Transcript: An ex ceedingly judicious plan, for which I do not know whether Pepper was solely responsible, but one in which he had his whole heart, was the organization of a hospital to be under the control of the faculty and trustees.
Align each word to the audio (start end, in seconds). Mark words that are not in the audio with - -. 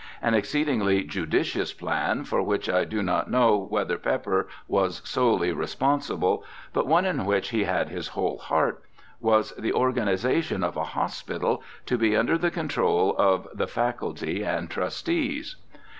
An 0.19 0.33
ex 0.33 0.49
ceedingly 0.49 1.05
judicious 1.07 1.73
plan, 1.73 2.23
for 2.23 2.41
which 2.41 2.67
I 2.67 2.85
do 2.85 3.03
not 3.03 3.29
know 3.29 3.55
whether 3.55 3.99
Pepper 3.99 4.47
was 4.67 4.99
solely 5.07 5.51
responsible, 5.51 6.43
but 6.73 6.87
one 6.87 7.05
in 7.05 7.23
which 7.23 7.49
he 7.51 7.65
had 7.65 7.89
his 7.89 8.07
whole 8.07 8.39
heart, 8.39 8.81
was 9.19 9.51
the 9.57 9.73
organization 9.73 10.63
of 10.63 10.75
a 10.75 10.85
hospital 10.97 11.61
to 11.85 11.99
be 11.99 12.17
under 12.17 12.39
the 12.39 12.49
control 12.49 13.15
of 13.17 13.47
the 13.53 13.67
faculty 13.67 14.41
and 14.43 14.71
trustees. 14.71 15.57